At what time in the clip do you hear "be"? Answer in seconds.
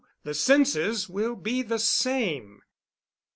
1.35-1.61